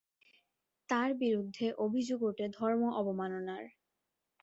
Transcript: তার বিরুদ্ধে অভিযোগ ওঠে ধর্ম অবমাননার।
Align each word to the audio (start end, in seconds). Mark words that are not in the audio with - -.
তার 0.89 1.09
বিরুদ্ধে 1.17 1.65
অভিযোগ 1.77 2.19
ওঠে 2.23 2.45
ধর্ম 2.51 2.81
অবমাননার। 2.93 3.63